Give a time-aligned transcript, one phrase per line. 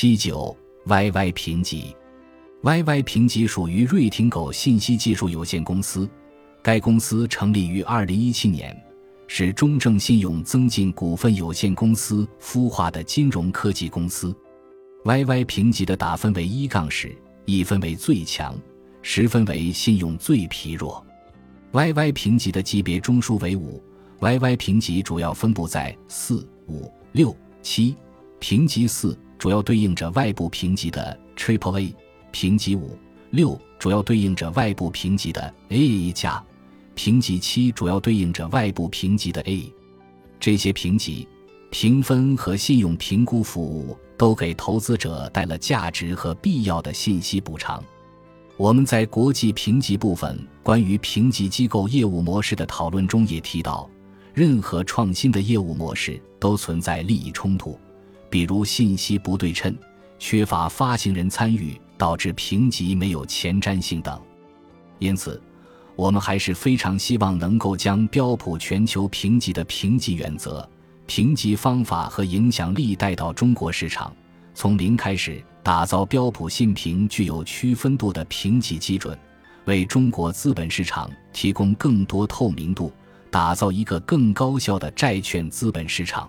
[0.00, 0.56] 七九
[0.86, 1.92] YY 评级
[2.62, 6.08] ，YY 评级属于瑞廷狗信息技术有限公司，
[6.62, 8.80] 该公司成立于二零一七年，
[9.26, 14.32] 是中证信用增进股份有限公司孵化的金融科技公司。
[15.04, 17.12] YY 评级的打分为一杠十，
[17.44, 18.56] 一分为最强，
[19.02, 21.04] 十分为信用最疲弱。
[21.72, 23.82] YY 评级的级别中枢为五
[24.20, 27.96] ，YY 评级主要分布在四、五、六、七。
[28.38, 31.94] 评级四主要对应着外部评级的 Triple A，
[32.32, 32.98] 评级五、
[33.30, 36.44] 六主要对应着外部评级的 AA 加，
[36.94, 39.72] 评级七主要对应着外部评级的 A。
[40.40, 41.28] 这些评级、
[41.70, 47.82] 评分和信用评估服务都给投资者带了价值和必要的信息补偿。
[48.56, 53.88] 我们在国际评级部分关于评级机构业务模式的讨论中也提到，
[54.34, 57.78] 任何创新的业务模式都存在利益冲突，
[58.30, 59.76] 比如信息不对称、
[60.18, 64.20] 缺乏发行人参与，导致评级没有前瞻性等。
[64.98, 65.40] 因此，
[65.96, 70.68] 我们还是非常希望能够将标普全球评级的评级原则、
[71.06, 74.14] 评级方法和影响力带到中国市场。
[74.54, 79.16] 从零开始打造标普信评具有区分度的评级基准，
[79.66, 82.92] 为中国资本市场提供更多透明度，
[83.30, 86.28] 打造一个更高效的债券资本市场。